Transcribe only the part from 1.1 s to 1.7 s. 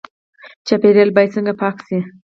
باید څنګه